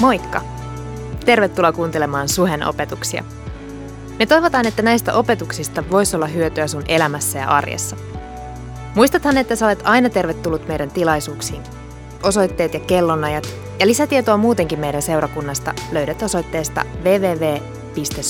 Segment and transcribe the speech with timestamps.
[0.00, 0.40] Moikka!
[1.24, 3.24] Tervetuloa kuuntelemaan Suhen opetuksia.
[4.18, 7.96] Me toivotaan, että näistä opetuksista voisi olla hyötyä sun elämässä ja arjessa.
[8.94, 11.62] Muistathan, että sä olet aina tervetullut meidän tilaisuuksiin.
[12.22, 13.48] Osoitteet ja kellonajat
[13.78, 18.24] ja lisätietoa muutenkin meidän seurakunnasta löydät osoitteesta www.suhe.net.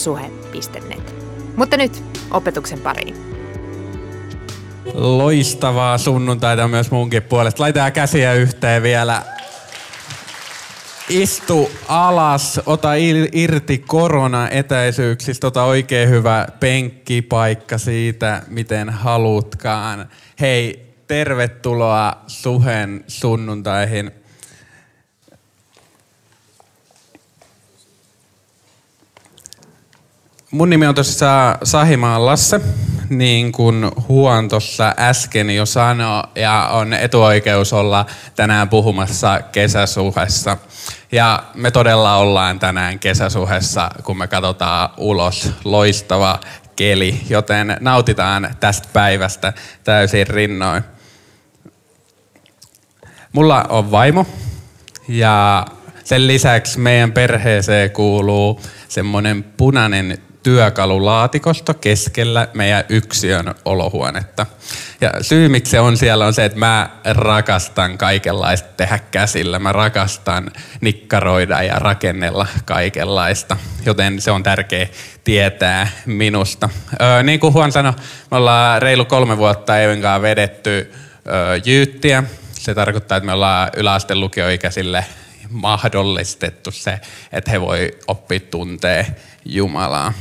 [1.56, 3.16] Mutta nyt opetuksen pariin.
[4.94, 7.62] Loistavaa sunnuntaita myös munkin puolesta.
[7.62, 9.37] Laitetaan käsiä yhteen vielä.
[11.08, 12.90] Istu alas, ota
[13.32, 20.08] irti korona-etäisyyksistä, ota oikein hyvä penkkipaikka siitä, miten halutkaan.
[20.40, 24.17] Hei, tervetuloa Suhen sunnuntaihin.
[30.50, 32.60] Mun nimi on tosiaan Sahimaan Lasse,
[33.08, 38.06] niin kuin Huon tuossa äsken jo sanoi, ja on etuoikeus olla
[38.36, 40.56] tänään puhumassa kesäsuhessa.
[41.12, 45.52] Ja me todella ollaan tänään kesäsuhessa, kun me katsotaan ulos.
[45.64, 46.40] Loistava
[46.76, 49.52] keli, joten nautitaan tästä päivästä
[49.84, 50.82] täysin rinnoin.
[53.32, 54.26] Mulla on vaimo
[55.08, 55.66] ja
[56.04, 64.46] sen lisäksi meidän perheeseen kuuluu semmoinen punainen työkalulaatikosto keskellä meidän yksiön olohuonetta.
[65.00, 69.58] Ja syy miksi se on siellä on se, että mä rakastan kaikenlaista tehdä käsillä.
[69.58, 74.86] Mä rakastan nikkaroida ja rakennella kaikenlaista, joten se on tärkeä
[75.24, 76.68] tietää minusta.
[77.02, 77.92] Öö, niin kuin Huon sanoi,
[78.30, 80.92] me ollaan reilu kolme vuotta kanssa vedetty
[81.26, 82.24] öö, jyyttiä.
[82.52, 85.04] Se tarkoittaa, että me ollaan yläasteen lukioikäisille
[85.50, 87.00] mahdollistettu se,
[87.32, 90.12] että he voi oppia tuntee Jumalaa.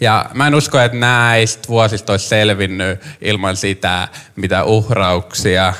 [0.00, 5.74] Ja mä en usko, että näistä vuosista olisi selvinnyt ilman sitä, mitä uhrauksia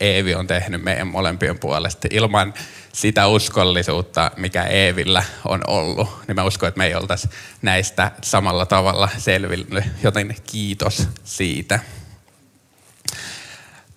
[0.00, 2.08] Eevi on tehnyt meidän molempien puolesta.
[2.10, 2.54] Ilman
[2.92, 7.28] sitä uskollisuutta, mikä Eevillä on ollut, niin mä uskon, että me ei oltaisi
[7.62, 11.80] näistä samalla tavalla selvinnyt, joten kiitos siitä.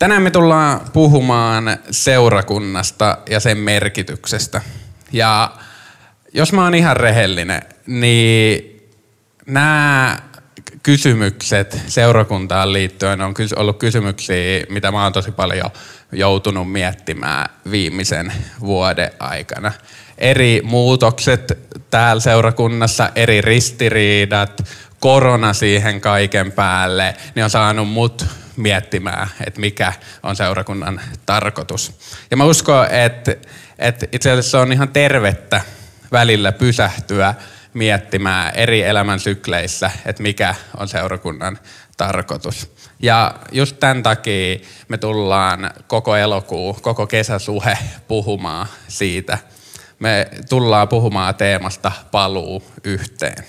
[0.02, 4.62] Tänään me tullaan puhumaan seurakunnasta ja sen merkityksestä.
[5.12, 5.52] Ja
[6.34, 8.82] jos mä oon ihan rehellinen, niin
[9.46, 10.18] nämä
[10.84, 15.72] kysymykset seurakuntaan liittyen on ollut kysymyksiä, mitä mä oon tosi paljon
[16.12, 19.72] joutunut miettimään viimeisen vuoden aikana.
[20.18, 21.58] Eri muutokset
[21.90, 24.62] täällä seurakunnassa, eri ristiriidat,
[25.02, 28.26] korona siihen kaiken päälle, niin on saanut mut
[28.56, 31.94] miettimään, että mikä on seurakunnan tarkoitus.
[32.32, 33.36] Ja mä uskon, että,
[33.80, 35.62] että itse asiassa on ihan tervettä
[36.12, 37.36] välillä pysähtyä
[37.74, 41.60] miettimään eri elämän sykleissä, että mikä on seurakunnan
[41.98, 42.72] tarkoitus.
[43.00, 49.38] Ja just tämän takia me tullaan koko elokuu, koko kesäsuhe puhumaan siitä.
[50.00, 53.46] Me tullaan puhumaan teemasta paluu yhteen.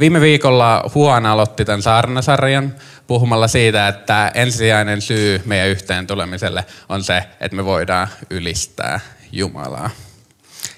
[0.00, 2.74] Viime viikolla Huon aloitti tämän saarnasarjan
[3.06, 9.00] puhumalla siitä, että ensisijainen syy meidän yhteen tulemiselle on se, että me voidaan ylistää
[9.32, 9.90] Jumalaa.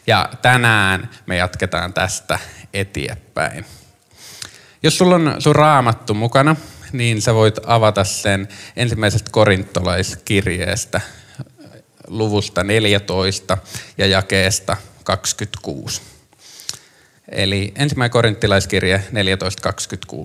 [0.06, 2.38] Ja tänään me jatketaan tästä
[2.75, 3.64] eteenpäin.
[4.82, 6.56] Jos sulla on sun raamattu mukana,
[6.92, 11.00] niin sä voit avata sen ensimmäisestä korintolaiskirjeestä
[12.08, 13.58] luvusta 14
[13.98, 16.19] ja jakeesta 26.
[17.30, 19.04] Eli ensimmäinen korinttilaiskirje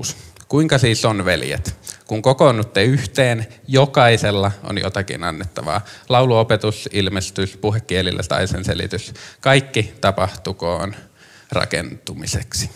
[0.07, 0.15] 14.26.
[0.47, 1.75] Kuinka siis on, veljet?
[2.07, 5.81] Kun kokoonnutte yhteen, jokaisella on jotakin annettavaa.
[6.09, 9.13] Lauluopetus, ilmestys, puhekielillä tai sen selitys.
[9.41, 10.95] Kaikki tapahtukoon
[11.51, 12.69] rakentumiseksi.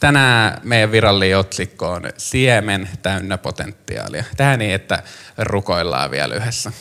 [0.00, 4.24] Tänään meidän virallinen otsikko on Siemen täynnä potentiaalia.
[4.36, 5.02] Tähän niin, että
[5.38, 6.72] rukoillaan vielä yhdessä.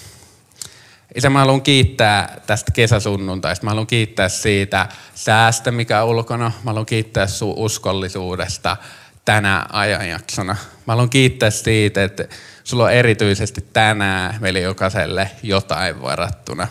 [1.16, 3.66] Isä, mä haluan kiittää tästä kesäsunnuntaista.
[3.66, 6.52] Mä haluan kiittää siitä säästä, mikä on ulkona.
[6.64, 8.78] Mä haluan kiittää sun uskollisuudesta
[9.26, 10.56] tänä ajanjaksona.
[10.88, 12.26] Mä haluan kiittää siitä, että
[12.64, 16.68] sulla on erityisesti tänään meille jokaiselle jotain varattuna.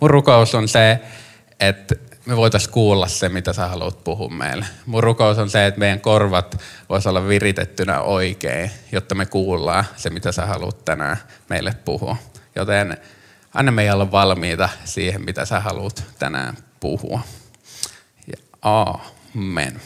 [0.00, 1.00] Mun rukous on se,
[1.60, 1.94] että
[2.26, 4.64] me voitaisiin kuulla se, mitä sä haluat puhua meille.
[4.86, 10.10] Mun rukous on se, että meidän korvat vois olla viritettynä oikein, jotta me kuullaan se,
[10.10, 11.16] mitä sä haluat tänään
[11.48, 12.16] meille puhua.
[12.56, 12.96] Joten
[13.54, 17.20] anna meidän olla valmiita siihen, mitä sä haluat tänään puhua.
[18.26, 19.80] Ja amen.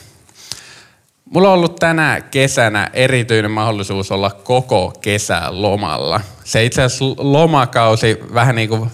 [1.25, 6.21] Mulla on ollut tänä kesänä erityinen mahdollisuus olla koko kesä lomalla.
[6.45, 8.91] Se itse asiassa lomakausi vähän niin kuin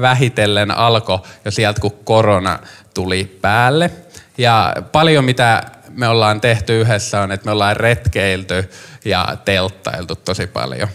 [0.00, 2.58] vähitellen alkoi jo sieltä, kun korona
[2.94, 3.90] tuli päälle.
[4.38, 8.70] Ja paljon mitä me ollaan tehty yhdessä on, että me ollaan retkeilty
[9.04, 10.88] ja telttailtu tosi paljon.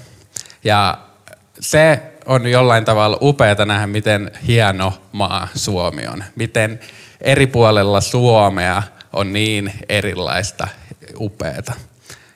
[0.64, 0.98] Ja
[1.60, 6.24] se on jollain tavalla upeata nähdä, miten hieno maa Suomi on.
[6.36, 6.80] Miten
[7.22, 8.84] eri puolella Suomea
[9.14, 10.68] on niin erilaista
[11.20, 11.74] upeata.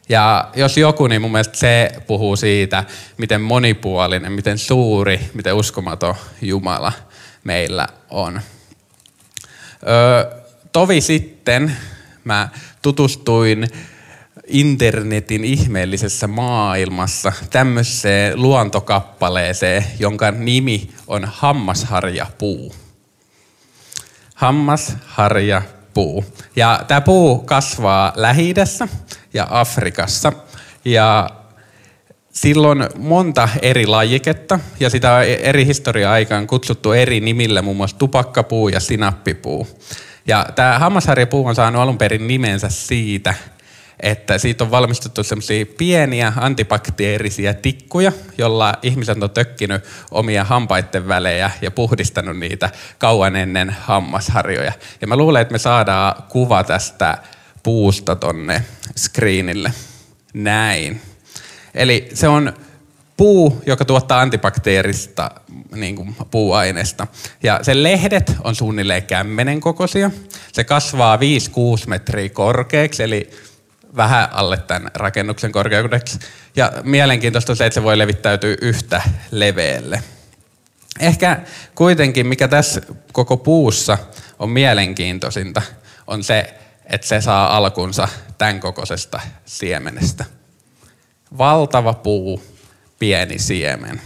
[0.09, 2.83] Ja jos joku, niin mun mielestä se puhuu siitä,
[3.17, 6.91] miten monipuolinen, miten suuri, miten uskomaton Jumala
[7.43, 8.41] meillä on.
[9.87, 10.41] Öö,
[10.71, 11.77] tovi sitten
[12.23, 12.49] mä
[12.81, 13.67] tutustuin
[14.51, 22.75] internetin ihmeellisessä maailmassa tämmöiseen luontokappaleeseen, jonka nimi on Hammasharjapuu.
[24.35, 26.25] Hammasharjapuu.
[26.55, 28.53] Ja tämä puu kasvaa lähi
[29.33, 30.33] ja Afrikassa.
[30.85, 31.29] Ja
[32.33, 38.69] silloin monta eri lajiketta ja sitä on eri historia-aikaan kutsuttu eri nimillä, muun muassa tupakkapuu
[38.69, 39.67] ja sinappipuu.
[40.27, 43.33] Ja tämä hammasharjapuu on saanut alun perin nimensä siitä,
[44.01, 51.51] että siitä on valmistettu semmoisia pieniä antibakteerisia tikkuja, jolla ihmiset on tökkinyt omia hampaiden välejä
[51.61, 54.73] ja puhdistanut niitä kauan ennen hammasharjoja.
[55.01, 57.17] Ja mä luulen, että me saadaan kuva tästä
[57.63, 58.65] puusta tonne
[58.97, 59.73] screenille.
[60.33, 61.01] Näin.
[61.75, 62.53] Eli se on
[63.17, 65.31] puu, joka tuottaa antibakteerista
[65.75, 67.07] niin kuin puuaineesta.
[67.43, 70.11] Ja sen lehdet on suunnilleen kämmenen kokoisia.
[70.51, 71.19] Se kasvaa 5-6
[71.87, 73.29] metriä korkeaksi, eli
[73.95, 76.19] vähän alle tämän rakennuksen korkeudeksi.
[76.55, 79.01] Ja mielenkiintoista on se, että se voi levittäytyä yhtä
[79.31, 80.03] leveälle.
[80.99, 81.39] Ehkä
[81.75, 83.97] kuitenkin, mikä tässä koko puussa
[84.39, 85.61] on mielenkiintoisinta,
[86.07, 86.53] on se,
[86.85, 88.07] että se saa alkunsa
[88.37, 90.25] tämän kokoisesta siemenestä.
[91.37, 92.43] Valtava puu,
[92.99, 94.01] pieni siemen.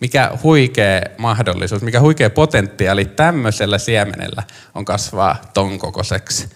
[0.00, 4.42] Mikä huikea mahdollisuus, mikä huikea potentiaali tämmöisellä siemenellä
[4.74, 6.48] on kasvaa ton kokoiseksi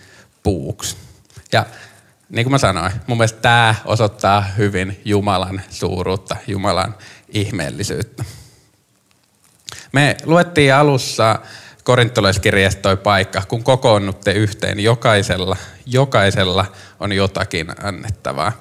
[0.43, 0.97] puuksi.
[1.53, 1.67] Ja
[2.29, 6.95] niin kuin mä sanoin, mun mielestä tämä osoittaa hyvin Jumalan suuruutta, Jumalan
[7.29, 8.25] ihmeellisyyttä.
[9.93, 11.39] Me luettiin alussa
[11.85, 15.57] korintolaiskirjasta toi paikka, kun kokoonnutte yhteen, jokaisella,
[15.87, 16.67] jokaisella
[17.01, 18.53] on jotakin annettavaa.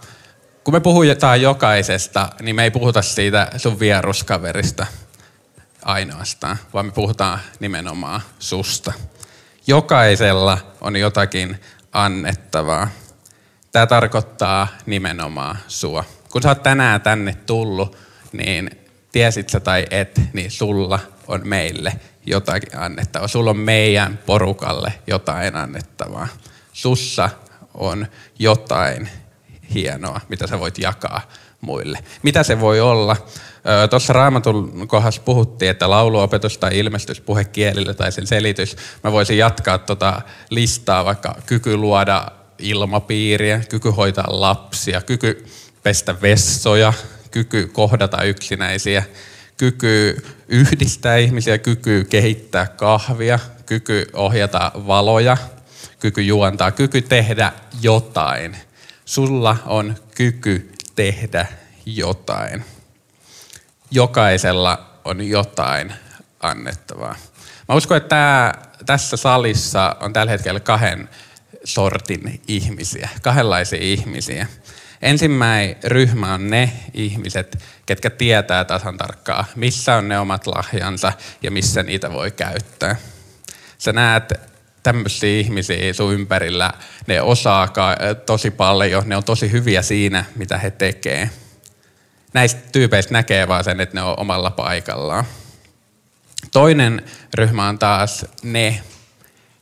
[0.63, 4.85] Kun me puhutaan jokaisesta, niin me ei puhuta siitä sun vieruskaverista
[5.85, 8.93] ainoastaan, vaan me puhutaan nimenomaan susta.
[9.67, 11.61] Jokaisella on jotakin
[11.91, 12.87] annettavaa.
[13.75, 16.03] Tämä tarkoittaa nimenomaan sua.
[16.31, 17.97] Kun sä oot tänään tänne tullut,
[18.31, 18.69] niin
[19.11, 21.93] tiesit sä tai et, niin sulla on meille
[22.25, 23.27] jotakin annettavaa.
[23.27, 26.27] Sulla on meidän porukalle jotain annettavaa.
[26.73, 27.29] Sussa
[27.73, 28.07] on
[28.39, 29.09] jotain
[29.73, 31.21] hienoa, mitä sä voit jakaa
[31.61, 31.99] muille.
[32.23, 33.15] Mitä se voi olla?
[33.89, 38.77] Tuossa Raamatun kohdassa puhuttiin, että lauluopetus tai ilmestys puhekielillä tai sen selitys.
[39.03, 42.27] Mä voisin jatkaa tuota listaa, vaikka kyky luoda
[42.59, 45.45] ilmapiiriä, kyky hoitaa lapsia, kyky
[45.83, 46.93] pestä vessoja,
[47.31, 49.03] kyky kohdata yksinäisiä,
[49.57, 55.37] kyky yhdistää ihmisiä, kyky kehittää kahvia, kyky ohjata valoja,
[55.99, 58.57] kyky juontaa, kyky tehdä jotain.
[59.05, 61.47] Sulla on kyky tehdä
[61.85, 62.65] jotain.
[63.91, 65.93] Jokaisella on jotain
[66.39, 67.15] annettavaa.
[67.69, 68.53] Mä uskon, että tämä,
[68.85, 71.09] tässä salissa on tällä hetkellä kahden
[71.65, 74.47] sortin ihmisiä, kahdenlaisia ihmisiä.
[75.01, 81.13] Ensimmäinen ryhmä on ne ihmiset, ketkä tietää tasan tarkkaa, missä on ne omat lahjansa
[81.43, 82.95] ja missä niitä voi käyttää.
[83.77, 84.33] Sä näet
[84.83, 86.71] tämmöisiä ihmisiä sun ympärillä,
[87.07, 87.73] ne osaa
[88.25, 91.29] tosi paljon, ne on tosi hyviä siinä, mitä he tekee.
[92.33, 95.25] Näistä tyypeistä näkee vaan sen, että ne on omalla paikallaan.
[96.51, 98.81] Toinen ryhmä on taas ne,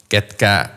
[0.10, 0.70] ketkä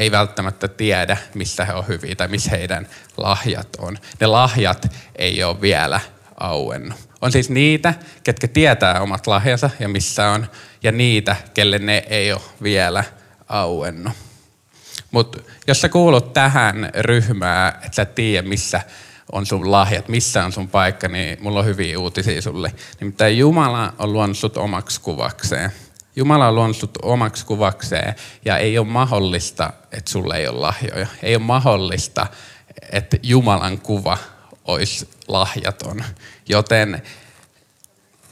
[0.00, 3.98] ei välttämättä tiedä, missä he on hyviä tai missä heidän lahjat on.
[4.20, 6.00] Ne lahjat ei ole vielä
[6.40, 6.98] auennut.
[7.20, 10.46] On siis niitä, ketkä tietää omat lahjansa ja missä on,
[10.82, 13.04] ja niitä, kelle ne ei ole vielä
[13.48, 14.12] auennut.
[15.10, 18.80] Mutta jos sä kuulut tähän ryhmään, että sä tiedä, missä
[19.32, 22.72] on sun lahjat, missä on sun paikka, niin mulla on hyviä uutisia sulle.
[23.00, 25.72] Nimittäin Jumala on luonut sut omaksi kuvakseen.
[26.16, 28.14] Jumala on luonut sut omaksi kuvakseen
[28.44, 31.06] ja ei ole mahdollista, että sulle ei ole lahjoja.
[31.22, 32.26] Ei ole mahdollista,
[32.92, 34.18] että Jumalan kuva
[34.64, 36.04] olisi lahjaton.
[36.48, 37.02] Joten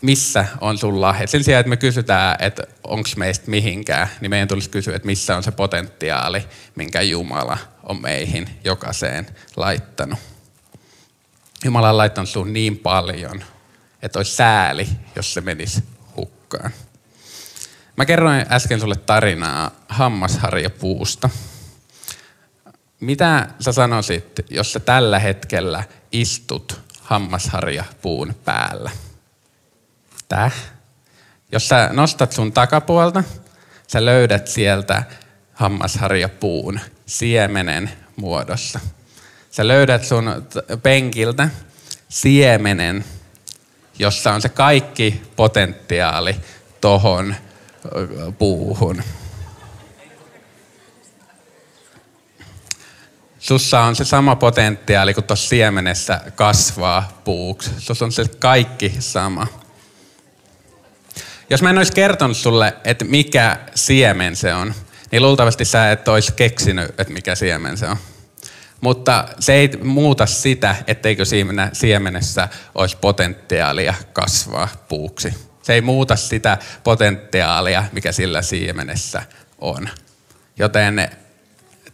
[0.02, 1.26] missä on sun lahja?
[1.26, 5.36] Sen sijaan, että me kysytään, että onko meistä mihinkään, niin meidän tulisi kysyä, että missä
[5.36, 6.44] on se potentiaali,
[6.74, 10.18] minkä Jumala on meihin jokaiseen laittanut.
[11.64, 13.44] Jumala on laittanut sun niin paljon,
[14.02, 15.84] että olisi sääli, jos se menisi
[16.16, 16.70] hukkaan.
[17.98, 21.30] Mä kerroin äsken sulle tarinaa hammasharjapuusta.
[23.00, 28.90] Mitä sä sanoisit, jos sä tällä hetkellä istut hammasharjapuun päällä?
[30.28, 30.50] tää.
[31.52, 33.24] Jos sä nostat sun takapuolta,
[33.86, 35.02] sä löydät sieltä
[35.52, 38.80] hammasharjapuun siemenen muodossa.
[39.50, 40.46] Sä löydät sun
[40.82, 41.48] penkiltä
[42.08, 43.04] siemenen,
[43.98, 46.36] jossa on se kaikki potentiaali
[46.80, 47.34] tohon
[48.38, 49.02] puuhun.
[53.38, 57.70] Sussa on se sama potentiaali kuin tuossa siemenessä kasvaa puuksi.
[57.78, 59.46] Sussa on se kaikki sama.
[61.50, 64.74] Jos mä en olisi kertonut sulle, että mikä siemen se on,
[65.12, 67.96] niin luultavasti sä et olisi keksinyt, että mikä siemen se on.
[68.80, 71.24] Mutta se ei muuta sitä, etteikö
[71.72, 75.47] siemenessä olisi potentiaalia kasvaa puuksi.
[75.68, 79.22] Se ei muuta sitä potentiaalia, mikä sillä siemenessä
[79.58, 79.88] on.
[80.58, 81.10] Joten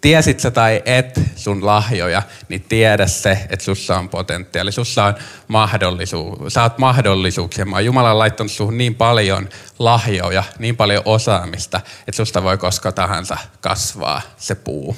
[0.00, 4.72] tiesit sä tai et sun lahjoja, niin tiedä se, että sussa on potentiaali.
[4.72, 5.14] Sussa on
[5.48, 7.64] mahdollisuus, sä oot mahdollisuuksia.
[7.64, 12.92] Mä Jumala on laittanut suhun niin paljon lahjoja, niin paljon osaamista, että susta voi koska
[12.92, 14.96] tahansa kasvaa se puu.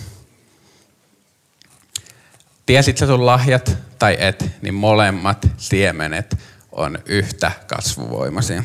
[2.67, 6.37] Tiesit sä sun lahjat tai et, niin molemmat siemenet
[6.77, 8.65] on yhtä kasvuvoimaisia.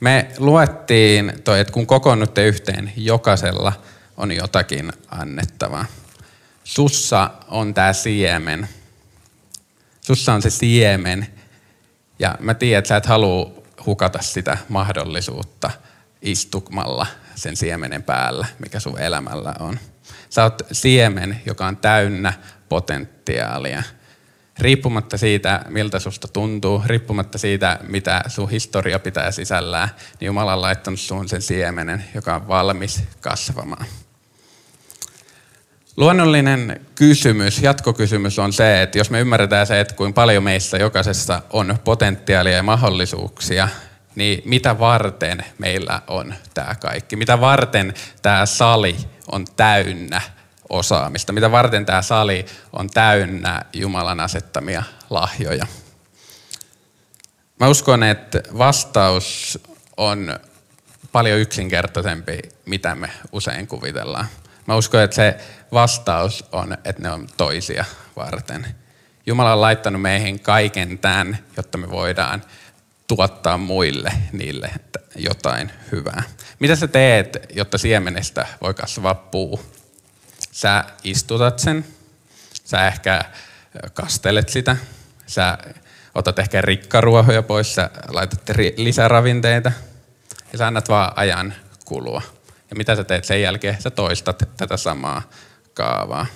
[0.00, 3.72] Me luettiin toi, että kun kokoonnutte yhteen, jokaisella
[4.16, 5.84] on jotakin annettavaa.
[6.64, 8.68] Sussa on tämä siemen.
[10.00, 11.26] Sussa on se siemen.
[12.18, 15.70] Ja mä tiedän, että sä et halua hukata sitä mahdollisuutta
[16.22, 19.78] istumalla sen siemenen päällä, mikä sun elämällä on.
[20.30, 22.32] Sä oot siemen, joka on täynnä
[22.68, 23.82] potentiaalia–
[24.60, 29.88] riippumatta siitä, miltä susta tuntuu, riippumatta siitä, mitä sun historia pitää sisällään,
[30.20, 33.86] niin Jumala on laittanut suun sen siemenen, joka on valmis kasvamaan.
[35.96, 41.42] Luonnollinen kysymys, jatkokysymys on se, että jos me ymmärretään se, että kuinka paljon meissä jokaisessa
[41.50, 43.68] on potentiaalia ja mahdollisuuksia,
[44.14, 47.16] niin mitä varten meillä on tämä kaikki?
[47.16, 48.96] Mitä varten tämä sali
[49.32, 50.20] on täynnä
[50.70, 55.66] osaamista, mitä varten tämä sali on täynnä Jumalan asettamia lahjoja.
[57.60, 59.58] Mä uskon, että vastaus
[59.96, 60.38] on
[61.12, 64.26] paljon yksinkertaisempi, mitä me usein kuvitellaan.
[64.66, 65.36] Mä uskon, että se
[65.72, 67.84] vastaus on, että ne on toisia
[68.16, 68.66] varten.
[69.26, 72.42] Jumala on laittanut meihin kaiken tämän, jotta me voidaan
[73.06, 74.70] tuottaa muille niille
[75.16, 76.22] jotain hyvää.
[76.58, 79.60] Mitä sä teet, jotta siemenestä voi kasvaa puu?
[80.60, 81.84] Sä istutat sen,
[82.64, 83.24] sä ehkä
[83.94, 84.76] kastelet sitä,
[85.26, 85.58] sä
[86.14, 88.42] otat ehkä rikkaruohoja pois, sä laitat
[88.76, 89.72] lisäravinteita
[90.52, 92.22] ja sä annat vaan ajan kulua.
[92.70, 93.82] Ja mitä sä teet sen jälkeen?
[93.82, 95.22] Sä toistat tätä samaa
[95.74, 96.26] kaavaa.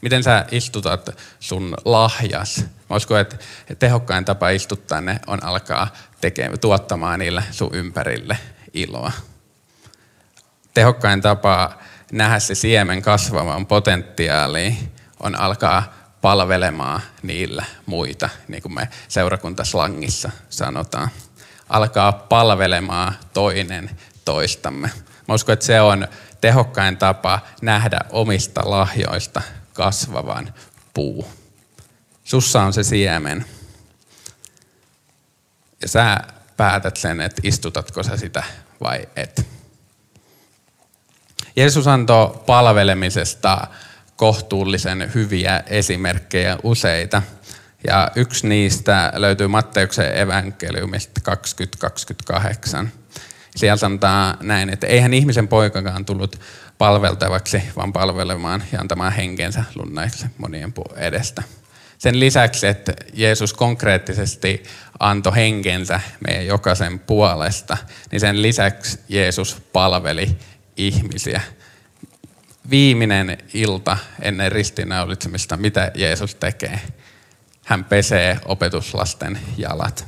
[0.00, 2.64] Miten sä istutat sun lahjas?
[2.90, 3.36] Mä uskon, että
[3.78, 8.38] tehokkain tapa istuttaa ne on alkaa tekemään, tuottamaan niille sun ympärille
[8.74, 9.12] iloa.
[10.74, 11.78] Tehokkain tapa
[12.12, 14.78] nähdä se siemen kasvavan potentiaali
[15.20, 21.08] on alkaa palvelemaan niillä muita, niin kuin me seurakuntaslangissa sanotaan.
[21.68, 23.90] Alkaa palvelemaan toinen
[24.24, 24.90] toistamme.
[25.28, 26.08] Mä uskon, että se on
[26.40, 29.42] tehokkain tapa nähdä omista lahjoista
[29.72, 30.54] kasvavan
[30.94, 31.28] puu.
[32.24, 33.44] Sussa on se siemen.
[35.82, 36.16] Ja sä
[36.56, 38.42] päätät sen, että istutatko sä sitä
[38.80, 39.61] vai et.
[41.56, 43.66] Jeesus antoi palvelemisesta
[44.16, 47.22] kohtuullisen hyviä esimerkkejä useita.
[47.86, 52.92] Ja yksi niistä löytyy Matteuksen evankeliumista 2028.
[53.56, 56.40] Siellä sanotaan näin, että eihän ihmisen poikakaan tullut
[56.78, 61.42] palveltavaksi, vaan palvelemaan ja antamaan henkensä lunnaiksi monien edestä.
[61.98, 64.62] Sen lisäksi, että Jeesus konkreettisesti
[64.98, 67.76] antoi henkensä meidän jokaisen puolesta,
[68.10, 70.36] niin sen lisäksi Jeesus palveli
[70.76, 71.40] ihmisiä.
[72.70, 76.80] Viimeinen ilta ennen ristiinnaulitsemista, mitä Jeesus tekee?
[77.64, 80.06] Hän pesee opetuslasten jalat.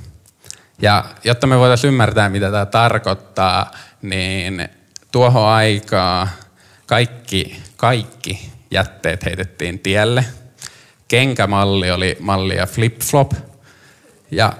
[0.82, 3.70] Ja jotta me voitaisiin ymmärtää, mitä tämä tarkoittaa,
[4.02, 4.68] niin
[5.12, 6.28] tuohon aikaa
[6.86, 10.24] kaikki, kaikki jätteet heitettiin tielle.
[11.08, 13.34] Kenkämalli oli mallia flip-flop.
[14.30, 14.52] Ja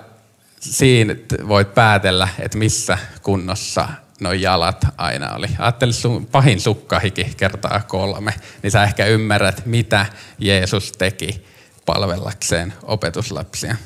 [0.61, 1.15] siinä
[1.49, 3.89] voit päätellä, että missä kunnossa
[4.21, 5.47] noi jalat aina oli.
[5.59, 10.07] Ajattele sun pahin sukkahiki kertaa kolme, niin sä ehkä ymmärrät, mitä
[10.39, 11.47] Jeesus teki
[11.87, 13.77] palvellakseen opetuslapsia.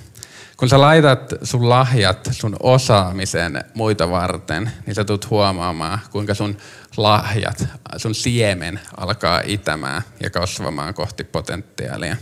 [0.57, 6.57] Kun sä laitat sun lahjat, sun osaamisen muita varten, niin sä tulet huomaamaan, kuinka sun
[6.97, 7.67] lahjat,
[7.97, 12.17] sun siemen alkaa itämään ja kasvamaan kohti potentiaalia.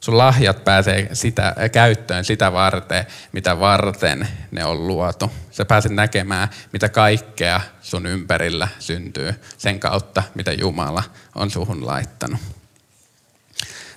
[0.00, 5.32] Sun lahjat pääsee sitä, käyttöön sitä varten, mitä varten ne on luotu.
[5.50, 11.02] Sä pääset näkemään, mitä kaikkea sun ympärillä syntyy sen kautta, mitä Jumala
[11.34, 12.40] on suhun laittanut.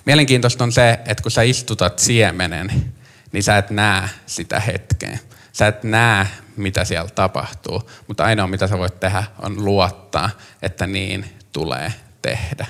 [0.04, 2.92] Mielenkiintoista on se, että kun sä istutat siemenen,
[3.32, 5.18] niin sä et näe sitä hetkeä.
[5.52, 10.30] Sä et näe, mitä siellä tapahtuu, mutta ainoa mitä sä voit tehdä on luottaa,
[10.62, 11.92] että niin tulee
[12.22, 12.66] tehdä.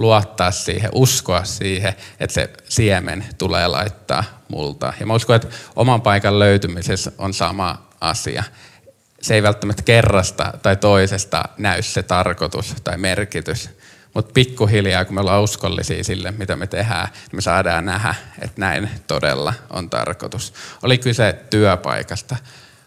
[0.00, 4.92] Luottaa siihen, uskoa siihen, että se siemen tulee laittaa multa.
[5.00, 8.44] Ja mä uskon, että oman paikan löytymisessä on sama asia.
[9.22, 13.70] Se ei välttämättä kerrasta tai toisesta näy se tarkoitus tai merkitys,
[14.14, 18.60] mutta pikkuhiljaa, kun me ollaan uskollisia sille, mitä me tehdään, niin me saadaan nähdä, että
[18.60, 20.54] näin todella on tarkoitus.
[20.82, 22.36] Oli kyse työpaikasta.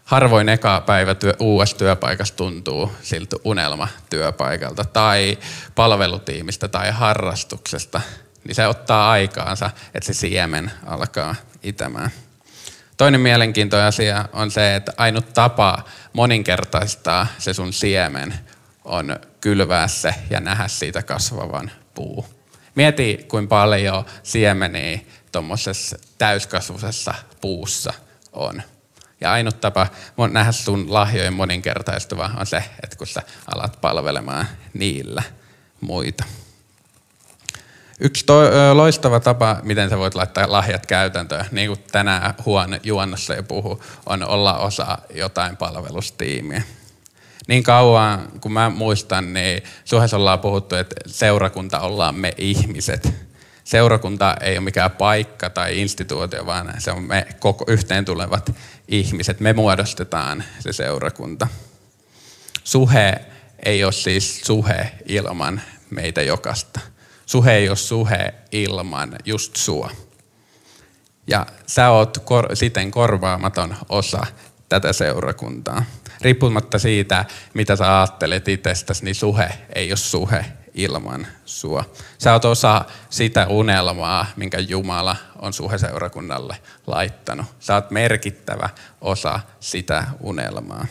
[0.03, 5.37] Harvoin eka päivä työ, uudessa työpaikassa tuntuu siltä unelmatyöpaikalta tai
[5.75, 8.01] palvelutiimistä tai harrastuksesta.
[8.43, 12.11] Niin se ottaa aikaansa, että se siemen alkaa itämään.
[12.97, 15.83] Toinen mielenkiintoinen asia on se, että ainut tapa
[16.13, 18.33] moninkertaistaa se sun siemen
[18.85, 22.25] on kylvää se ja nähdä siitä kasvavan puu.
[22.75, 24.99] Mieti, kuinka paljon siemeniä
[25.31, 27.93] tuommoisessa täyskasvuisessa puussa
[28.33, 28.61] on.
[29.23, 29.87] Ja ainut tapa
[30.31, 33.21] nähdä sun lahjojen moninkertaistuva on se, että kun sä
[33.55, 35.23] alat palvelemaan niillä
[35.81, 36.23] muita.
[37.99, 43.33] Yksi to- loistava tapa, miten sä voit laittaa lahjat käytäntöön, niin kuin tänään Huon Juonnossa
[43.33, 46.63] jo puhu, on olla osa jotain palvelustiimiä
[47.47, 53.13] niin kauan kun mä muistan, niin Suhes ollaan puhuttu, että seurakunta ollaan me ihmiset.
[53.63, 58.55] Seurakunta ei ole mikään paikka tai instituutio, vaan se on me koko yhteen tulevat
[58.87, 59.39] ihmiset.
[59.39, 61.47] Me muodostetaan se seurakunta.
[62.63, 63.15] Suhe
[63.65, 66.79] ei ole siis suhe ilman meitä jokasta.
[67.25, 69.91] Suhe ei ole suhe ilman just sua.
[71.27, 74.25] Ja sä oot kor- siten korvaamaton osa
[74.69, 75.85] tätä seurakuntaa
[76.21, 81.83] riippumatta siitä, mitä sä ajattelet itsestäsi, niin suhe ei ole suhe ilman sua.
[82.17, 86.57] Sä oot osa sitä unelmaa, minkä Jumala on suheseurakunnalle
[86.87, 87.45] laittanut.
[87.59, 88.69] Sä oot merkittävä
[89.01, 90.85] osa sitä unelmaa.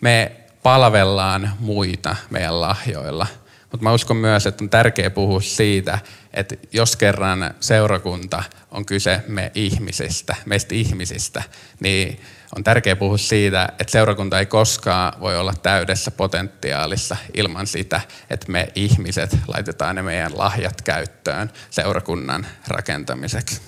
[0.00, 0.32] Me
[0.62, 3.26] palvellaan muita meidän lahjoilla,
[3.70, 5.98] mutta mä uskon myös, että on tärkeää puhua siitä,
[6.34, 11.42] että jos kerran seurakunta on kyse me ihmisistä, meistä ihmisistä,
[11.80, 12.20] niin
[12.56, 18.52] on tärkeää puhua siitä, että seurakunta ei koskaan voi olla täydessä potentiaalissa ilman sitä, että
[18.52, 23.60] me ihmiset laitetaan ne meidän lahjat käyttöön seurakunnan rakentamiseksi.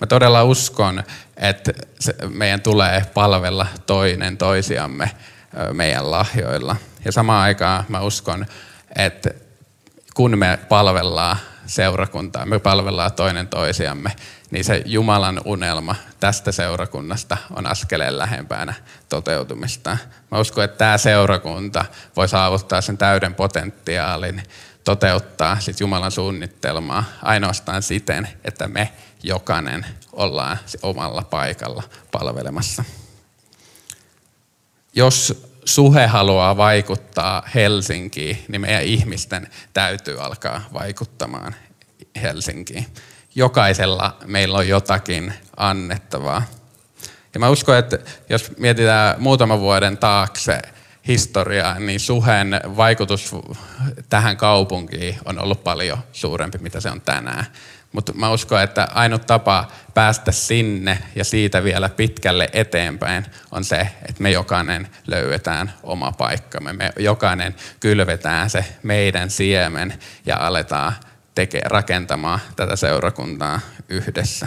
[0.00, 1.04] Mä todella uskon,
[1.36, 1.72] että
[2.28, 5.10] meidän tulee palvella toinen toisiamme
[5.72, 6.76] meidän lahjoilla.
[7.04, 8.46] Ja samaan aikaan mä uskon,
[8.96, 9.30] että
[10.14, 14.12] kun me palvellaan seurakuntaa, me palvellaan toinen toisiamme,
[14.50, 18.74] niin se Jumalan unelma tästä seurakunnasta on askeleen lähempänä
[19.08, 19.96] toteutumista.
[20.30, 21.84] Mä uskon, että tämä seurakunta
[22.16, 24.42] voi saavuttaa sen täyden potentiaalin
[24.84, 32.84] toteuttaa sit Jumalan suunnitelmaa ainoastaan siten, että me jokainen ollaan omalla paikalla palvelemassa.
[34.94, 41.54] Jos suhe haluaa vaikuttaa Helsinkiin, niin meidän ihmisten täytyy alkaa vaikuttamaan
[42.22, 42.86] Helsinkiin
[43.34, 46.42] jokaisella meillä on jotakin annettavaa.
[47.34, 47.98] Ja mä uskon, että
[48.28, 50.62] jos mietitään muutaman vuoden taakse
[51.08, 53.30] historiaa, niin suhen vaikutus
[54.08, 57.46] tähän kaupunkiin on ollut paljon suurempi, mitä se on tänään.
[57.94, 63.88] Mutta mä uskon, että ainut tapa päästä sinne ja siitä vielä pitkälle eteenpäin on se,
[64.08, 66.72] että me jokainen löydetään oma paikkamme.
[66.72, 70.92] Me jokainen kylvetään se meidän siemen ja aletaan
[71.34, 74.46] tekee, rakentamaan tätä seurakuntaa yhdessä.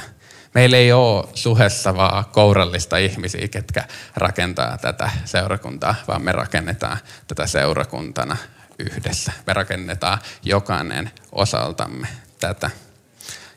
[0.54, 3.84] Meillä ei ole suhessa vaan kourallista ihmisiä, ketkä
[4.16, 8.38] rakentaa tätä seurakuntaa, vaan me rakennetaan tätä seurakuntana
[8.80, 9.32] yhdessä.
[9.48, 12.08] Me rakennetaan jokainen osaltamme
[12.40, 12.70] tätä.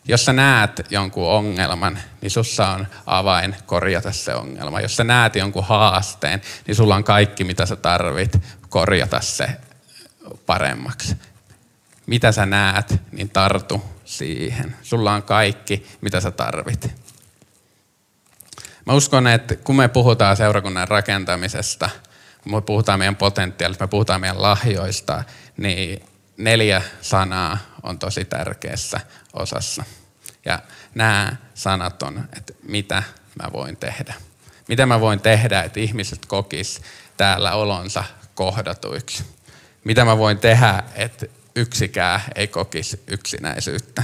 [0.05, 4.81] Jos sä näet jonkun ongelman, niin sussa on avain korjata se ongelma.
[4.81, 9.49] Jos sä näet jonkun haasteen, niin sulla on kaikki, mitä sä tarvit korjata se
[10.47, 11.17] paremmaksi
[12.11, 14.77] mitä sä näet, niin tartu siihen.
[14.83, 16.91] Sulla on kaikki, mitä sä tarvit.
[18.87, 21.91] Mä uskon, että kun me puhutaan seurakunnan rakentamisesta,
[22.43, 25.25] kun me puhutaan meidän potentiaalista, me puhutaan meidän lahjoista,
[25.57, 26.03] niin
[26.37, 29.01] neljä sanaa on tosi tärkeässä
[29.33, 29.85] osassa.
[30.45, 30.59] Ja
[30.95, 33.03] nämä sanat on, että mitä
[33.43, 34.15] mä voin tehdä.
[34.69, 36.83] Mitä mä voin tehdä, että ihmiset kokis
[37.17, 39.25] täällä olonsa kohdatuiksi.
[39.85, 44.03] Mitä mä voin tehdä, että yksikään ei kokisi yksinäisyyttä?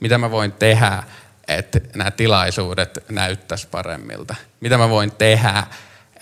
[0.00, 1.02] Mitä mä voin tehdä,
[1.48, 4.34] että nämä tilaisuudet näyttäisi paremmilta?
[4.60, 5.66] Mitä mä voin tehdä,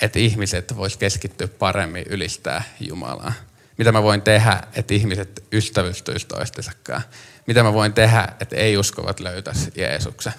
[0.03, 3.33] että ihmiset vois keskittyä paremmin ylistää Jumalaa?
[3.79, 7.03] Mitä mä voin tehdä, että ihmiset ystävystyisivät toistensakaan?
[7.47, 10.33] Mitä mä voin tehdä, että ei-uskovat löytäisi Jeesuksen?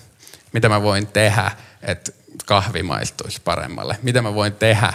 [0.54, 2.12] Mitä mä voin tehdä, että
[2.46, 4.00] kahvi maistuisi paremmalle?
[4.02, 4.94] Mitä mä voin tehdä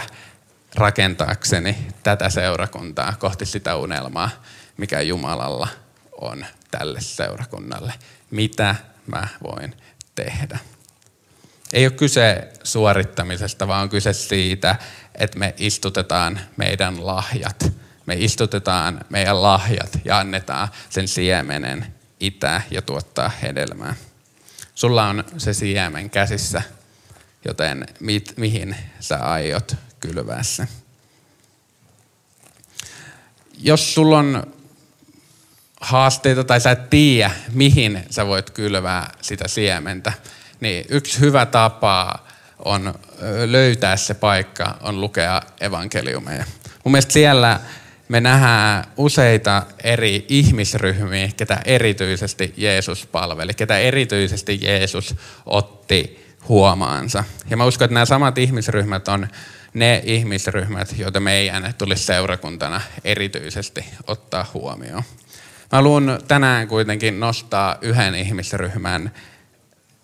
[0.75, 4.29] rakentaakseni tätä seurakuntaa kohti sitä unelmaa,
[4.77, 5.67] mikä Jumalalla
[6.21, 7.93] on tälle seurakunnalle?
[8.31, 8.75] Mitä
[9.07, 9.75] mä voin
[10.15, 10.59] tehdä?
[11.73, 14.75] Ei ole kyse suorittamisesta, vaan on kyse siitä,
[15.15, 17.84] että me istutetaan meidän lahjat.
[18.05, 23.95] Me istutetaan meidän lahjat ja annetaan sen siemenen itää ja tuottaa hedelmää.
[24.75, 26.61] Sulla on se siemen käsissä,
[27.45, 30.67] joten mit, mihin sä aiot kylvää se?
[33.57, 34.53] Jos sulla on
[35.81, 40.13] haasteita tai sä et tiedä, mihin sä voit kylvää sitä siementä,
[40.59, 42.19] niin yksi hyvä tapa
[42.59, 42.93] on
[43.45, 46.45] löytää se paikka, on lukea evankeliumeja.
[46.83, 47.59] Mun mielestä siellä
[48.07, 55.15] me nähdään useita eri ihmisryhmiä, ketä erityisesti Jeesus palveli, ketä erityisesti Jeesus
[55.45, 57.23] otti huomaansa.
[57.49, 59.27] Ja mä uskon, että nämä samat ihmisryhmät on
[59.73, 65.03] ne ihmisryhmät, joita meidän tulisi seurakuntana erityisesti ottaa huomioon.
[65.71, 69.11] Mä haluan tänään kuitenkin nostaa yhden ihmisryhmän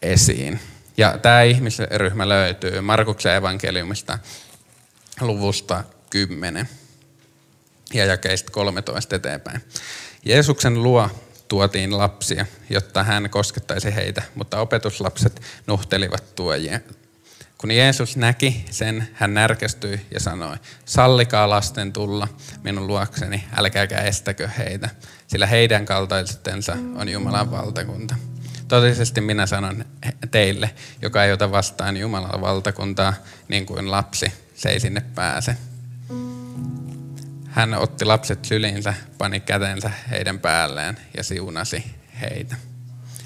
[0.01, 0.59] esiin.
[0.97, 4.19] Ja tämä ihmisryhmä löytyy Markuksen evankeliumista
[5.21, 6.69] luvusta 10
[7.93, 9.61] ja jakeista 13 eteenpäin.
[10.25, 11.09] Jeesuksen luo
[11.47, 16.79] tuotiin lapsia, jotta hän koskettaisi heitä, mutta opetuslapset nuhtelivat tuojia.
[17.57, 22.27] Kun Jeesus näki sen, hän närkästyi ja sanoi, sallikaa lasten tulla
[22.63, 24.89] minun luokseni, älkääkä estäkö heitä,
[25.27, 28.15] sillä heidän kaltaisensa on Jumalan valtakunta.
[28.67, 29.85] Totisesti minä sanon
[30.31, 30.69] teille,
[31.01, 33.13] joka ei ota vastaan Jumalan valtakuntaa
[33.47, 35.57] niin kuin lapsi, se ei sinne pääse.
[37.51, 41.83] Hän otti lapset syliinsä, pani kätensä heidän päälleen ja siunasi
[42.21, 42.55] heitä.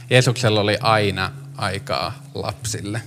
[0.10, 3.02] Jeesuksella oli aina aikaa lapsille.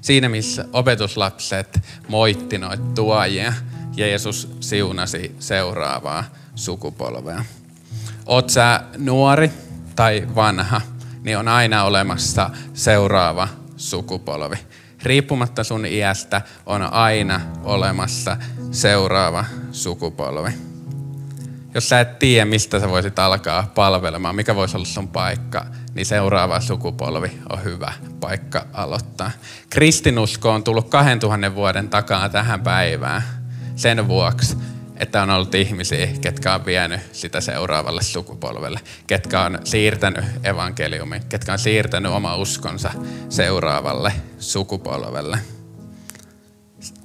[0.00, 3.52] Siinä missä opetuslapset moitti noita tuojia,
[3.96, 7.44] Jeesus siunasi seuraavaa sukupolvea.
[8.26, 9.50] Oot sä nuori
[9.96, 10.80] tai vanha,
[11.22, 14.56] niin on aina olemassa seuraava sukupolvi.
[15.08, 18.36] Riippumatta sun iästä on aina olemassa
[18.70, 20.50] seuraava sukupolvi.
[21.74, 26.06] Jos sä et tiedä, mistä sä voisit alkaa palvelemaan, mikä voisi olla sun paikka, niin
[26.06, 29.30] seuraava sukupolvi on hyvä paikka aloittaa.
[29.70, 33.22] Kristinusko on tullut 2000 vuoden takaa tähän päivään
[33.76, 34.56] sen vuoksi,
[34.98, 41.52] että on ollut ihmisiä, ketkä on vienyt sitä seuraavalle sukupolvelle, ketkä on siirtänyt evankeliumin, ketkä
[41.52, 42.90] on siirtänyt oma uskonsa
[43.28, 45.38] seuraavalle sukupolvelle.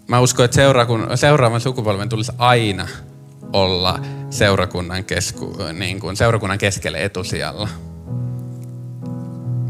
[0.07, 0.57] Mä uskon, että
[1.15, 2.87] seuraavan sukupolven tulisi aina
[3.53, 7.69] olla seurakunnan, kesku, niin kuin seurakunnan keskelle etusijalla.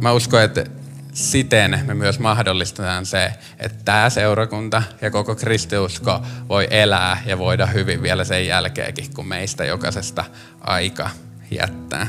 [0.01, 0.65] Mä uskon, että
[1.13, 7.65] siten me myös mahdollistetaan se, että tämä seurakunta ja koko kristiusko voi elää ja voida
[7.65, 10.25] hyvin vielä sen jälkeenkin, kun meistä jokaisesta
[10.61, 11.09] aika
[11.51, 12.07] jättää.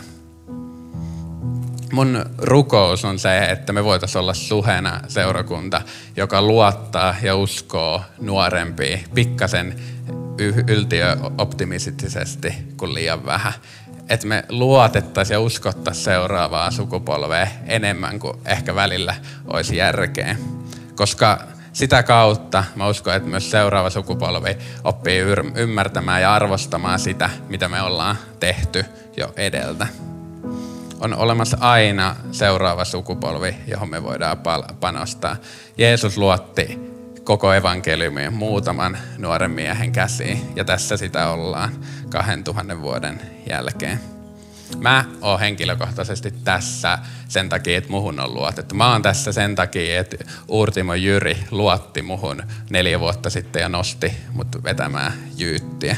[1.92, 5.82] Mun rukous on se, että me voitaisiin olla suhena seurakunta,
[6.16, 9.76] joka luottaa ja uskoo nuorempiin pikkasen
[10.68, 13.52] yltiöoptimistisesti kuin liian vähän
[14.08, 19.14] että me luotettaisiin ja uskottaisiin seuraavaa sukupolvea enemmän kuin ehkä välillä
[19.46, 20.36] olisi järkeä.
[20.94, 21.38] Koska
[21.72, 25.18] sitä kautta mä uskon, että myös seuraava sukupolvi oppii
[25.54, 28.84] ymmärtämään ja arvostamaan sitä, mitä me ollaan tehty
[29.16, 29.86] jo edeltä.
[31.00, 34.38] On olemassa aina seuraava sukupolvi, johon me voidaan
[34.80, 35.36] panostaa.
[35.78, 36.93] Jeesus luotti
[37.24, 41.72] koko evankeliumin muutaman nuoren miehen käsiin, ja tässä sitä ollaan
[42.10, 44.00] 2000 vuoden jälkeen.
[44.78, 48.74] Mä oon henkilökohtaisesti tässä sen takia, että muhun on luotettu.
[48.74, 50.16] Mä oon tässä sen takia, että
[50.48, 55.96] Uurtimo Jyri luotti muhun neljä vuotta sitten ja nosti mut vetämään jyyttiä.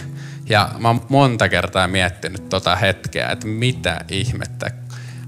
[0.49, 4.71] Ja mä oon monta kertaa miettinyt tota hetkeä, että mitä ihmettä,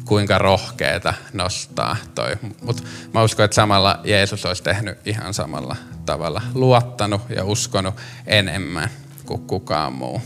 [0.09, 2.37] kuinka rohkeeta nostaa toi.
[2.63, 2.83] Mutta
[3.15, 6.43] mä uskon, että samalla Jeesus olisi tehnyt ihan samalla tavalla.
[6.55, 7.95] Luottanut ja uskonut
[8.27, 8.91] enemmän
[9.27, 10.23] kuin kukaan muu.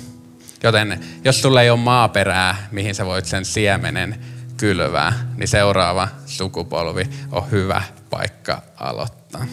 [0.63, 4.19] Joten jos sulla ei ole maaperää, mihin sä voit sen siemenen
[4.57, 9.47] kylvää, niin seuraava sukupolvi on hyvä paikka aloittaa.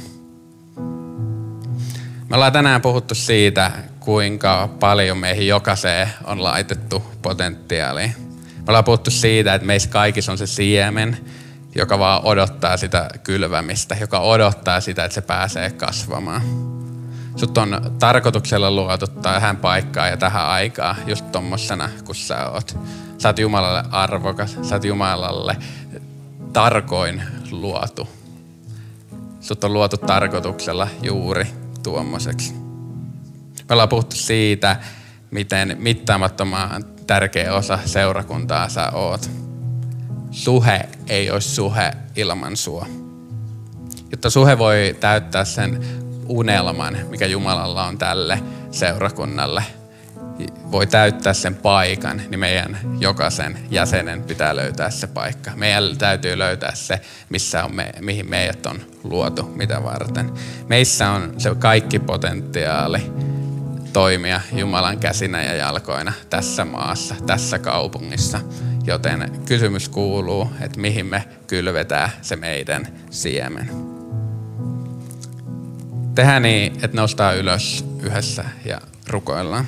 [2.30, 8.29] Me ollaan tänään puhuttu siitä, kuinka paljon meihin jokaiseen on laitettu potentiaalia.
[8.70, 11.18] Ollaan puhuttu siitä, että meissä kaikissa on se siemen,
[11.76, 16.42] joka vaan odottaa sitä kylvämistä, joka odottaa sitä, että se pääsee kasvamaan.
[17.36, 22.78] Sut on tarkoituksella luotu tähän paikkaan ja tähän aikaan just tommosena, kun sä oot.
[23.18, 25.58] Sä oot Jumalalle arvokas, sä oot Jumalalle
[26.54, 28.08] tarkoin luotu.
[29.40, 31.48] Sut on luotu tarkoituksella juuri
[31.84, 32.54] tuommoiseksi.
[33.70, 34.76] Me ollaan puhuttu siitä,
[35.32, 39.30] miten mittaamattoman tärkeä osa seurakuntaa sä oot.
[40.32, 42.86] Suhe ei olisi suhe ilman sua.
[44.12, 45.86] Jotta suhe voi täyttää sen
[46.28, 48.40] unelman, mikä Jumalalla on tälle
[48.72, 49.64] seurakunnalle,
[50.72, 55.52] voi täyttää sen paikan, niin meidän jokaisen jäsenen pitää löytää se paikka.
[55.56, 60.32] Meidän täytyy löytää se, missä on me, mihin meidät on luotu, mitä varten.
[60.68, 63.12] Meissä on se kaikki potentiaali
[63.94, 68.40] toimia Jumalan käsinä ja jalkoina tässä maassa, tässä kaupungissa.
[68.86, 73.70] Joten kysymys kuuluu, että mihin me kylvetään se meidän siemen.
[76.16, 79.66] Tehdään niin, että nostaa ylös yhdessä ja rukoillaan.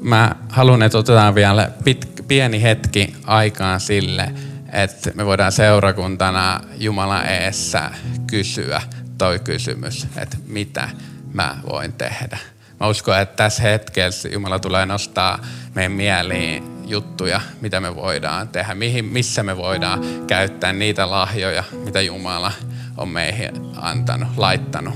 [0.00, 4.32] Mä haluan, että otetaan vielä pit, pieni hetki aikaan sille,
[4.74, 7.90] että me voidaan seurakuntana Jumalan eessä
[8.26, 8.82] kysyä
[9.18, 10.88] toi kysymys, että mitä
[11.32, 12.38] mä voin tehdä.
[12.80, 15.38] Mä uskon, että tässä hetkessä Jumala tulee nostaa
[15.74, 22.00] meidän mieliin juttuja, mitä me voidaan tehdä, mihin, missä me voidaan käyttää niitä lahjoja, mitä
[22.00, 22.52] Jumala
[22.96, 24.94] on meihin antanut, laittanut.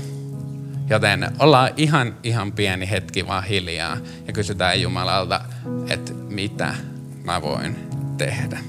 [0.89, 5.41] Joten ollaan ihan, ihan pieni hetki vaan hiljaa ja kysytään Jumalalta,
[5.89, 6.75] että mitä
[7.23, 7.75] mä voin
[8.17, 8.59] tehdä.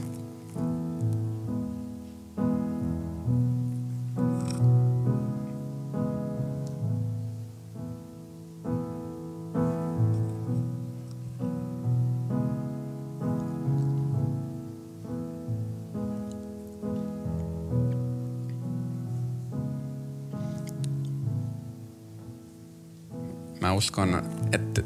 [23.81, 24.83] Uskon, että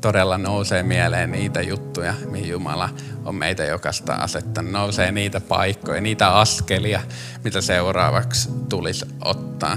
[0.00, 2.88] todella nousee mieleen niitä juttuja, mihin Jumala
[3.24, 4.72] on meitä jokaista asettanut.
[4.72, 7.00] Nousee niitä paikkoja, niitä askelia,
[7.44, 9.76] mitä seuraavaksi tulisi ottaa.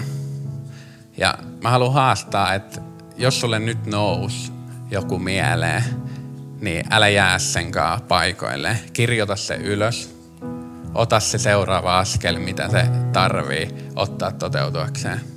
[1.18, 2.82] Ja mä haluan haastaa, että
[3.18, 4.54] jos sulle nyt nous
[4.92, 5.84] joku mieleen,
[6.62, 8.78] niin älä jää senkaan paikoille.
[8.94, 10.16] Kirjoita se ylös.
[10.94, 15.33] Ota se seuraava askel, mitä se tarvii ottaa toteutuakseen.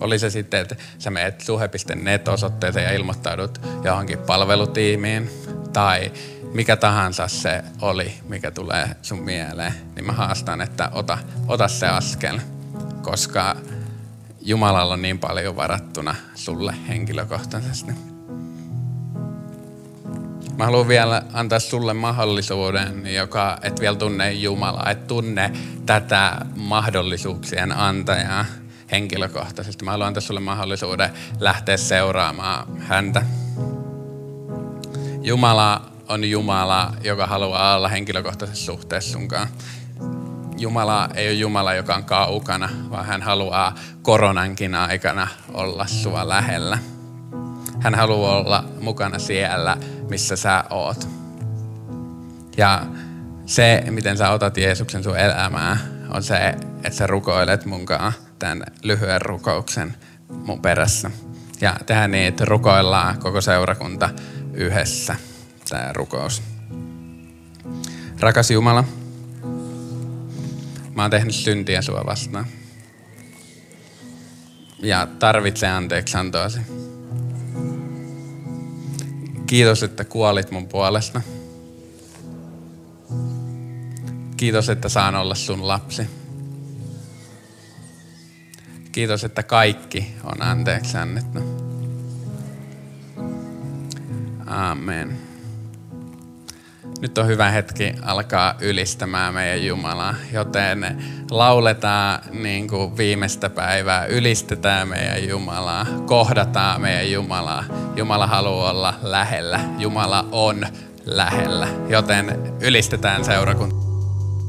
[0.00, 5.30] Oli se sitten, että sä menet suhe.net-osoitteeseen ja ilmoittaudut johonkin palvelutiimiin.
[5.72, 6.12] Tai
[6.52, 11.86] mikä tahansa se oli, mikä tulee sun mieleen, niin mä haastan, että ota, ota se
[11.86, 12.38] askel,
[13.02, 13.56] koska
[14.40, 17.92] Jumalalla on niin paljon varattuna sulle henkilökohtaisesti.
[20.56, 25.52] Mä haluan vielä antaa sulle mahdollisuuden, joka et vielä tunne Jumalaa, et tunne
[25.86, 28.44] tätä mahdollisuuksien antajaa
[28.92, 29.84] henkilökohtaisesti.
[29.84, 33.22] Mä haluan antaa sulle mahdollisuuden lähteä seuraamaan häntä.
[35.22, 39.48] Jumala on Jumala, joka haluaa olla henkilökohtaisessa suhteessa sunkaan.
[40.58, 46.78] Jumala ei ole Jumala, joka on kaukana, vaan hän haluaa koronankin aikana olla sua lähellä.
[47.80, 49.76] Hän haluaa olla mukana siellä,
[50.10, 51.08] missä sä oot.
[52.56, 52.86] Ja
[53.46, 56.36] se, miten sä otat Jeesuksen sun elämää, on se,
[56.84, 59.94] että sä rukoilet munkaan tämän lyhyen rukouksen
[60.28, 61.10] mun perässä.
[61.60, 64.10] Ja tehdään niin, että rukoillaan koko seurakunta
[64.54, 65.16] yhdessä
[65.68, 66.42] tämä rukous.
[68.20, 68.84] Rakas Jumala,
[70.94, 72.46] mä oon tehnyt syntiä sua vastaan.
[74.82, 76.60] Ja tarvitsen anteeksi antoasi.
[79.46, 81.20] Kiitos, että kuolit mun puolesta.
[84.36, 86.19] Kiitos, että saan olla sun lapsi.
[88.92, 91.38] Kiitos, että kaikki on anteeksi annettu.
[94.46, 95.18] Amen.
[97.00, 104.88] Nyt on hyvä hetki alkaa ylistämään meidän Jumalaa, joten lauletaan niin kuin viimeistä päivää, ylistetään
[104.88, 107.64] meidän Jumalaa, kohdataan meidän Jumalaa.
[107.96, 110.66] Jumala haluaa olla lähellä, Jumala on
[111.04, 113.76] lähellä, joten ylistetään seurakunta.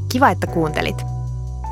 [0.10, 1.11] Kiva, että kuuntelit.